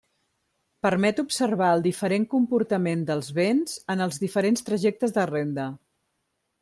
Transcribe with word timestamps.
Permet 0.85 1.19
observar 1.23 1.67
el 1.73 1.83
diferent 1.87 2.25
comportament 2.31 3.03
dels 3.11 3.29
béns 3.41 3.77
en 3.95 4.01
els 4.07 4.19
diferents 4.25 4.67
trajectes 4.71 5.15
de 5.19 5.27
renda. 5.33 5.69